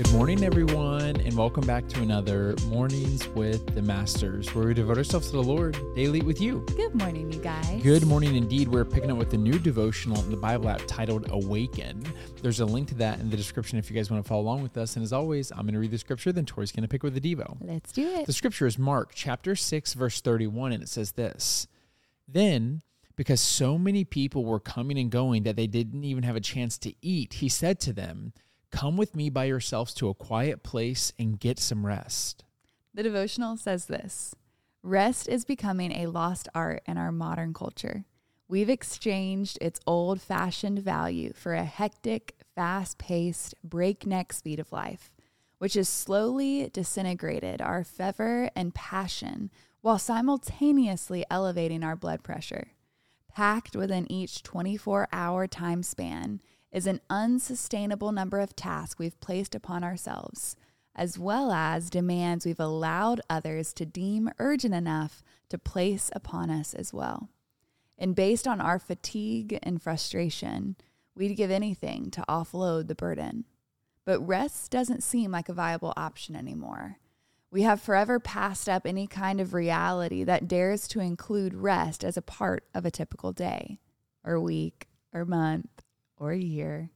[0.00, 4.96] Good morning, everyone, and welcome back to another Mornings with the Masters, where we devote
[4.96, 6.64] ourselves to the Lord daily with you.
[6.74, 7.82] Good morning, you guys.
[7.82, 8.68] Good morning, indeed.
[8.68, 12.02] We're picking up with the new devotional in the Bible app titled Awaken.
[12.40, 14.62] There's a link to that in the description if you guys want to follow along
[14.62, 14.96] with us.
[14.96, 17.12] And as always, I'm going to read the scripture, then Tori's going to pick with
[17.12, 17.58] the Devo.
[17.60, 18.24] Let's do it.
[18.24, 21.68] The scripture is Mark chapter 6, verse 31, and it says this
[22.26, 22.80] Then,
[23.16, 26.78] because so many people were coming and going that they didn't even have a chance
[26.78, 28.32] to eat, he said to them,
[28.70, 32.44] Come with me by yourselves to a quiet place and get some rest.
[32.94, 34.34] The devotional says this
[34.82, 38.04] Rest is becoming a lost art in our modern culture.
[38.48, 45.12] We've exchanged its old fashioned value for a hectic, fast paced, breakneck speed of life,
[45.58, 49.50] which has slowly disintegrated our fervor and passion
[49.82, 52.72] while simultaneously elevating our blood pressure.
[53.32, 56.40] Packed within each 24 hour time span
[56.72, 60.56] is an unsustainable number of tasks we've placed upon ourselves,
[60.94, 66.74] as well as demands we've allowed others to deem urgent enough to place upon us
[66.74, 67.28] as well.
[67.98, 70.76] And based on our fatigue and frustration,
[71.14, 73.44] we'd give anything to offload the burden.
[74.06, 76.98] But rest doesn't seem like a viable option anymore.
[77.50, 82.16] We have forever passed up any kind of reality that dares to include rest as
[82.16, 83.80] a part of a typical day,
[84.24, 85.82] or week, or month,
[86.20, 86.90] or year.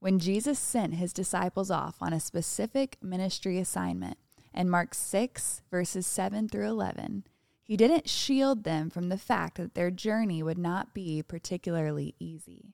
[0.00, 4.18] When Jesus sent his disciples off on a specific ministry assignment
[4.54, 7.24] in Mark 6, verses 7 through 11,
[7.62, 12.72] he didn't shield them from the fact that their journey would not be particularly easy.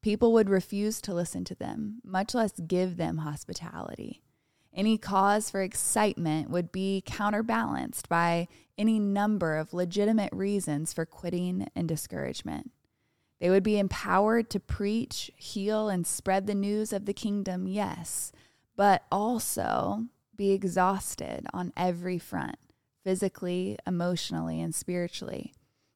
[0.00, 4.22] People would refuse to listen to them, much less give them hospitality.
[4.72, 11.66] Any cause for excitement would be counterbalanced by any number of legitimate reasons for quitting
[11.74, 12.70] and discouragement.
[13.40, 18.32] They would be empowered to preach, heal, and spread the news of the kingdom, yes,
[18.76, 20.06] but also
[20.36, 22.56] be exhausted on every front
[23.04, 25.54] physically, emotionally, and spiritually.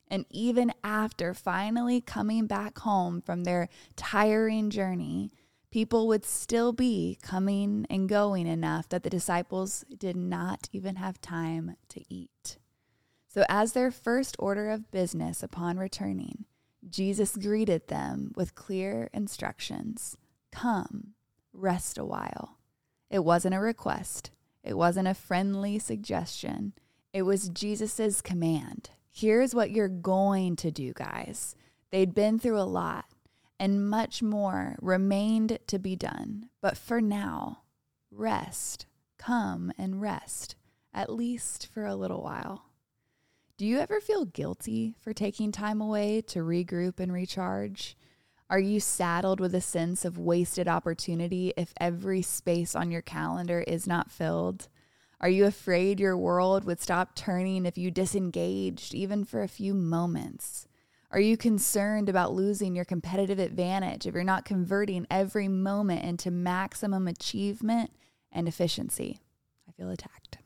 [0.09, 5.33] And even after finally coming back home from their tiring journey,
[5.71, 11.21] people would still be coming and going enough that the disciples did not even have
[11.21, 12.59] time to eat.
[13.27, 16.45] So, as their first order of business upon returning,
[16.93, 20.17] Jesus greeted them with clear instructions
[20.53, 21.15] Come,
[21.55, 22.59] rest a while.
[23.11, 24.31] It wasn't a request,
[24.63, 26.75] it wasn't a friendly suggestion.
[27.15, 28.91] It was Jesus' command.
[29.11, 31.57] Here's what you're going to do, guys.
[31.91, 33.07] They'd been through a lot,
[33.59, 36.49] and much more remained to be done.
[36.61, 37.63] But for now,
[38.11, 38.87] rest.
[39.19, 40.57] Come and rest,
[40.93, 42.72] at least for a little while.
[43.59, 47.97] Do you ever feel guilty for taking time away to regroup and recharge?
[48.49, 53.61] Are you saddled with a sense of wasted opportunity if every space on your calendar
[53.61, 54.69] is not filled?
[55.21, 59.75] Are you afraid your world would stop turning if you disengaged, even for a few
[59.75, 60.67] moments?
[61.11, 66.31] Are you concerned about losing your competitive advantage if you're not converting every moment into
[66.31, 67.91] maximum achievement
[68.33, 69.21] and efficiency?
[69.69, 70.39] I feel attacked.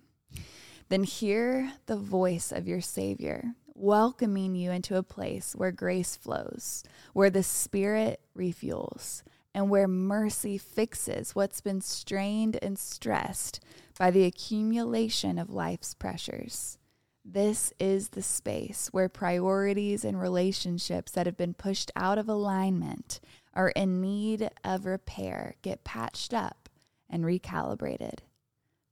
[0.89, 6.83] Then hear the voice of your Savior welcoming you into a place where grace flows,
[7.13, 9.23] where the Spirit refuels,
[9.55, 13.61] and where mercy fixes what's been strained and stressed
[13.99, 16.79] by the accumulation of life's pressures.
[17.25, 23.19] This is the space where priorities and relationships that have been pushed out of alignment
[23.53, 26.69] are in need of repair get patched up
[27.11, 28.21] and recalibrated.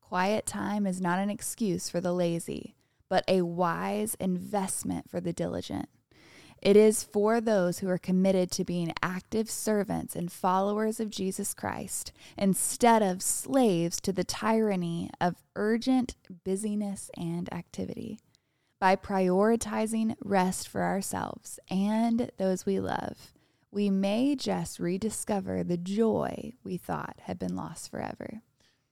[0.08, 2.76] Quiet time is not an excuse for the lazy,
[3.08, 5.88] but a wise investment for the diligent.
[6.60, 11.52] It is for those who are committed to being active servants and followers of Jesus
[11.52, 18.20] Christ instead of slaves to the tyranny of urgent busyness and activity.
[18.78, 23.32] By prioritizing rest for ourselves and those we love,
[23.70, 28.42] we may just rediscover the joy we thought had been lost forever.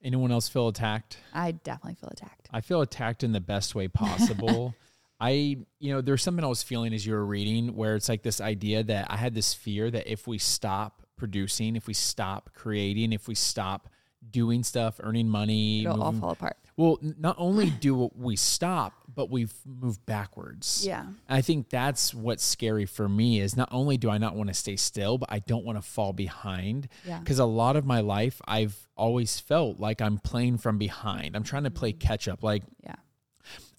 [0.04, 1.18] Anyone else feel attacked?
[1.32, 2.48] I definitely feel attacked.
[2.52, 4.74] I feel attacked in the best way possible.
[5.20, 8.24] I, you know, there's something I was feeling as you were reading where it's like
[8.24, 12.50] this idea that I had this fear that if we stop producing, if we stop
[12.54, 13.88] creating, if we stop
[14.28, 16.56] doing stuff, earning money, It'll all fall apart.
[16.76, 20.84] Well, not only do we stop, but we've moved backwards.
[20.86, 21.02] Yeah.
[21.02, 24.48] And I think that's what's scary for me is not only do I not want
[24.48, 26.88] to stay still, but I don't want to fall behind.
[27.04, 27.18] Yeah.
[27.18, 31.36] Because a lot of my life, I've always felt like I'm playing from behind.
[31.36, 32.06] I'm trying to play mm-hmm.
[32.06, 32.42] catch up.
[32.42, 32.96] Like, Yeah.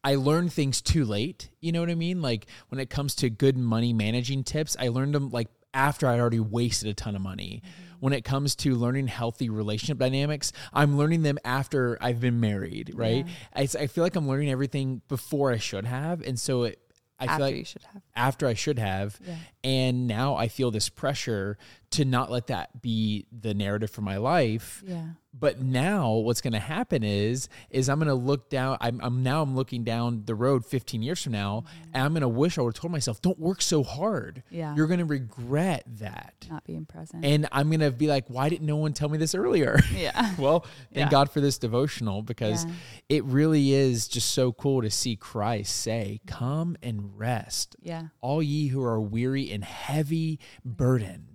[0.03, 1.50] I learned things too late.
[1.62, 2.21] You know what I mean?
[2.21, 6.19] Like when it comes to good money managing tips, I learned them like after I
[6.19, 7.62] already wasted a ton of money.
[7.63, 7.93] Mm-hmm.
[8.03, 12.91] When it comes to learning healthy relationship dynamics, I'm learning them after I've been married,
[12.95, 13.25] right?
[13.55, 16.21] I, I feel like I'm learning everything before I should have.
[16.21, 16.81] And so it,
[17.17, 18.01] I After feel like you should have.
[18.13, 19.17] after I should have.
[19.25, 19.35] Yeah.
[19.63, 21.57] And now I feel this pressure
[21.91, 24.83] to not let that be the narrative for my life.
[24.85, 25.06] Yeah.
[25.38, 29.24] But now what's going to happen is is I'm going to look down I'm, I'm
[29.24, 31.63] now I'm looking down the road 15 years from now
[31.94, 34.44] and I'm going to wish I would have told myself don't work so hard.
[34.47, 34.56] Mm-hmm.
[34.56, 34.75] Yeah.
[34.75, 36.47] You're going to regret that.
[36.50, 37.25] Not being present.
[37.25, 39.80] And I'm going to be like why didn't no one tell me this earlier?
[39.95, 40.35] yeah.
[40.38, 40.62] well,
[40.94, 41.09] thank Yeah.
[41.09, 42.71] God for this devotional because Yeah.
[43.09, 48.03] it really is just so cool to see Christ say, "Come and rest." Yeah.
[48.21, 51.32] all ye who are weary and heavy burdened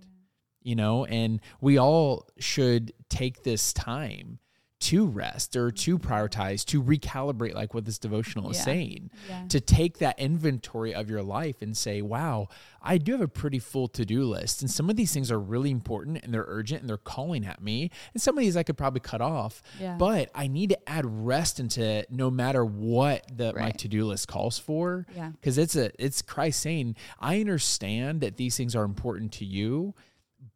[0.69, 4.39] you know and we all should take this time
[4.81, 8.63] to rest or to prioritize to recalibrate like what this devotional is Yeah.
[8.65, 9.45] saying Yeah.
[9.49, 12.47] to take that inventory of your life and say wow
[12.81, 15.73] i do have a pretty full to-do list and some of these things are really
[15.73, 18.79] important and they're urgent and they're calling at me and some of these i could
[18.79, 19.97] probably cut off Yeah.
[19.99, 24.29] but i need to add rest into it no matter what the my to-do list
[24.29, 25.31] calls for Yeah.
[25.31, 29.97] because it's a it's christ saying i understand that these things are important to you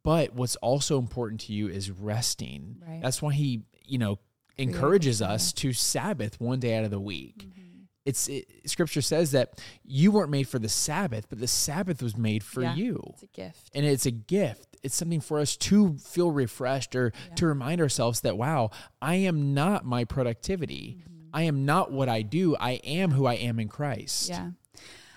[0.05, 3.01] but what's also important to you is resting Right.
[3.03, 4.19] that's why he you know
[4.59, 7.85] encourages us to sabbath one day out of the week Mm-hmm.
[8.05, 12.17] it's it, scripture says that you weren't made for the sabbath but the sabbath was
[12.17, 12.75] made for Yeah.
[12.75, 13.71] you It's a gift.
[13.75, 18.21] and it's a gift it's something for us to feel refreshed or to remind ourselves
[18.23, 18.71] that wow
[19.01, 21.29] i am not my productivity Mm-hmm.
[21.33, 24.51] i am not what i do i am who i am in christ Yeah.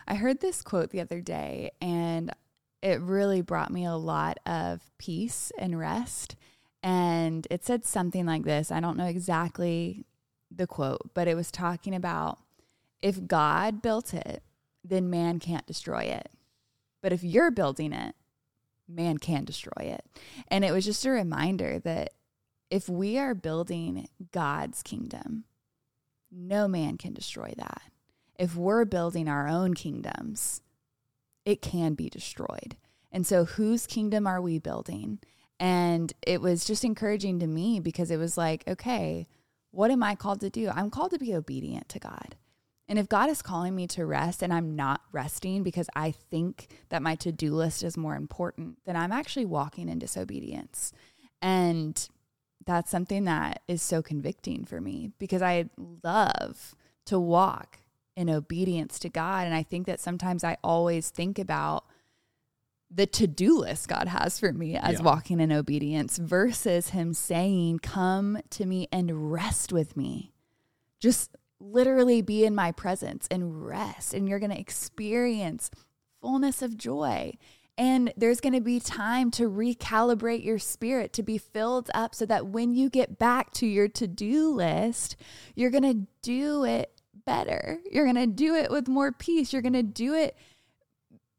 [0.08, 2.32] I heard this quote the other day and
[2.86, 6.36] it really brought me a lot of peace and rest.
[6.84, 8.72] And it said something like this.
[8.72, 10.06] I don't know exactly
[10.52, 12.38] the quote, but it was talking about
[13.02, 14.44] if God built it,
[14.84, 16.30] then man can't destroy it.
[17.02, 18.14] But if you're building it,
[18.88, 20.06] man can destroy it.
[20.48, 22.12] And it was just a reminder that
[22.70, 25.46] if we are building God's kingdom,
[26.32, 27.82] no man can destroy that.
[28.38, 30.62] If we're building our own kingdoms,
[31.46, 32.76] it can be destroyed.
[33.12, 35.20] And so, whose kingdom are we building?
[35.60, 39.26] And it was just encouraging to me because it was like, okay,
[39.72, 40.70] what am I called to do?
[40.70, 42.36] I'm called to be obedient to God.
[42.88, 46.68] And if God is calling me to rest and I'm not resting because I think
[46.90, 50.92] that my to do list is more important, then I'm actually walking in disobedience.
[51.42, 52.08] And
[52.66, 55.70] that's something that is so convicting for me because I
[56.04, 56.76] love
[57.06, 57.80] to walk
[58.16, 59.46] in obedience to God.
[59.46, 61.86] And I think that sometimes I always think about
[62.90, 65.02] the to do list God has for me as Yeah.
[65.02, 70.32] walking in obedience versus Him saying, Come to me and rest with me.
[71.00, 74.14] Just literally be in my presence and rest.
[74.14, 75.72] And you're going to experience
[76.22, 77.34] fullness of joy.
[77.78, 82.26] And there's going to be time to recalibrate your spirit to be filled up so
[82.28, 85.18] that when you get back to your to do list,
[85.56, 86.95] you're going to do it
[87.26, 87.80] better.
[87.92, 89.52] You're going to do it with more peace.
[89.52, 90.36] You're going to do it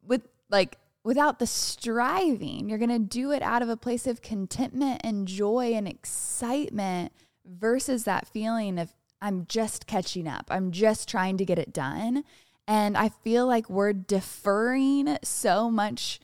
[0.02, 2.68] with like without the striving.
[2.68, 7.12] You're going to do it out of a place of contentment and joy and excitement
[7.44, 8.92] versus that feeling of
[9.22, 10.46] I'm just catching up.
[10.50, 12.24] I'm just trying to get it done.
[12.68, 16.20] And I feel like we're deferring so much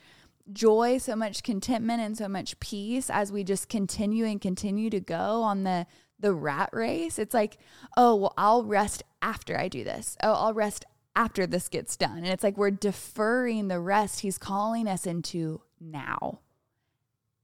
[0.52, 5.00] joy, so much contentment and so much peace as we just continue and continue to
[5.00, 5.86] go on the
[6.22, 7.18] the rat race.
[7.18, 7.58] It's like,
[7.96, 10.16] "Oh, well, I'll rest after I do this.
[10.22, 14.38] Oh, I'll rest after this gets done." And it's like we're deferring the rest he's
[14.38, 16.40] calling us into now.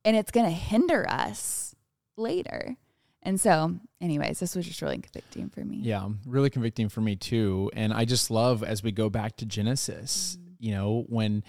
[0.04, 1.74] And it's going to hinder us
[2.16, 2.76] later.
[3.22, 5.80] And so, anyways, this was just really convicting for me.
[5.82, 7.70] Yeah, really convicting for me too.
[7.74, 10.52] And I just love as we go back to Genesis, mm-hmm.
[10.60, 11.42] you know, when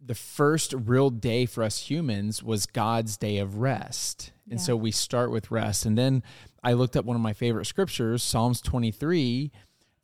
[0.00, 4.32] the first real day for us humans was God's day of rest.
[4.48, 4.64] And Yeah.
[4.64, 5.84] so we start with rest.
[5.86, 6.22] And then
[6.62, 9.52] I looked up one of my favorite scriptures, Psalms 23,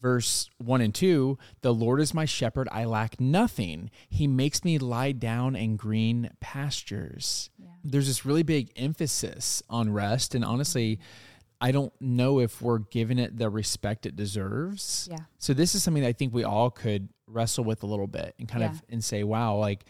[0.00, 1.38] verse 1 and 2.
[1.62, 3.90] The Lord is my shepherd, I lack nothing.
[4.08, 7.50] He makes me lie down in green pastures.
[7.82, 10.34] There's this really big emphasis on rest.
[10.34, 11.00] And honestly,
[11.60, 15.08] I don't know if we're giving it the respect it deserves.
[15.10, 15.18] Yeah.
[15.38, 18.34] So this is something that I think we all could wrestle with a little bit
[18.38, 18.70] and kind Yeah.
[18.70, 19.84] of and say, wow, like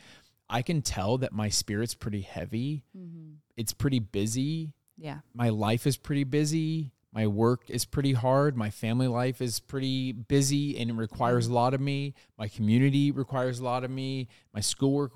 [0.49, 2.85] I can tell that my spirit's pretty heavy.
[2.97, 3.35] Mm-hmm.
[3.57, 4.73] It's pretty busy.
[4.97, 5.21] Yeah.
[5.35, 6.93] My life is pretty busy.
[7.13, 8.57] My work is pretty hard.
[8.57, 12.15] My family life is pretty busy and it requires a lot of me.
[12.37, 14.27] My community requires a lot of me.
[14.53, 15.13] My schoolwork,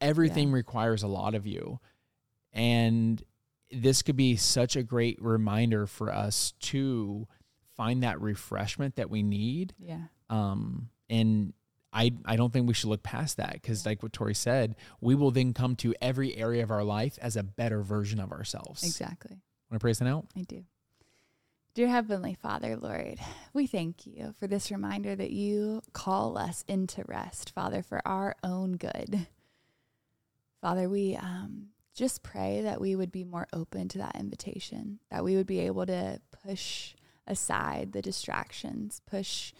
[0.00, 1.80] everything requires a lot of you.
[2.52, 3.20] And
[3.72, 7.26] this could be such a great reminder for us to
[7.76, 10.02] find that refreshment that we need Yeah.
[10.30, 11.52] um, and
[11.94, 15.14] I, I don't think we should look past that because, like what Tori said, we
[15.14, 18.82] will then come to every area of our life as a better version of ourselves.
[18.82, 19.38] Exactly.
[19.70, 20.26] Want to praise that out?
[20.36, 20.64] I do.
[21.74, 23.18] Dear Heavenly Father, Lord,
[23.52, 28.36] we thank you for this reminder that you call us into rest, Father, for our
[28.44, 29.26] own good.
[30.60, 35.24] Father, we um, just pray that we would be more open to that invitation, that
[35.24, 36.94] we would be able to push
[37.26, 39.52] aside the distractions, push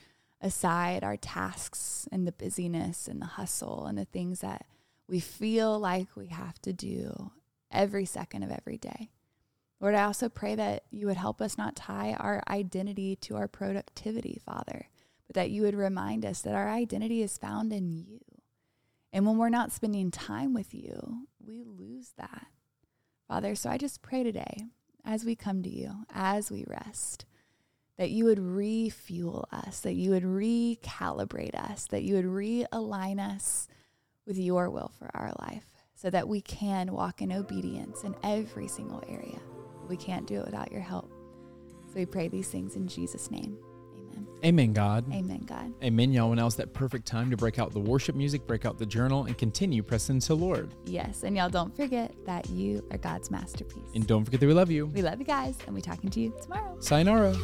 [0.44, 4.66] aside our tasks and the busyness and the hustle and the things that
[5.08, 7.32] we feel like we have to do
[7.70, 9.10] every second of every day.
[9.80, 13.48] Lord, I also pray that you would help us not tie our identity to our
[13.48, 14.88] productivity, Father,
[15.26, 18.20] but that you would remind us that our identity is found in you.
[19.14, 22.48] And when we're not spending time with you, we lose that.
[23.28, 24.64] Father, so I just pray today
[25.06, 27.24] as we come to you, as we rest,
[27.96, 33.68] that you would refuel us, that you would recalibrate us, that you would realign us
[34.26, 38.68] with your will for our life so that we can walk in obedience in every
[38.68, 39.38] single area.
[39.88, 41.10] We can't do it without your help.
[41.88, 43.56] So we pray these things in Jesus' name.
[44.14, 44.28] Amen.
[44.44, 45.12] Amen, God.
[45.12, 45.72] Amen, God.
[45.82, 46.30] Amen, y'all.
[46.30, 49.24] And now's that perfect time to break out the worship music, break out the journal,
[49.24, 50.74] and continue pressing to Lord.
[50.84, 51.22] Yes.
[51.22, 53.82] And y'all don't forget that you are God's masterpiece.
[53.94, 54.86] And don't forget that we love you.
[54.86, 56.76] we love you guys, and we talking to you tomorrow.
[56.80, 57.34] Sayonara.